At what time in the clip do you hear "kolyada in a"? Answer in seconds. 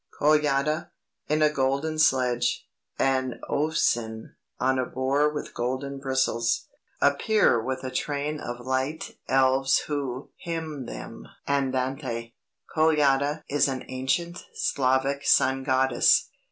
0.19-1.51